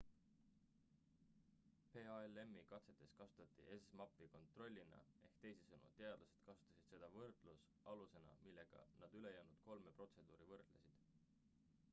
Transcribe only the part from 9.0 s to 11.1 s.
nad ülejäänud kolme protseduuri võrdlesid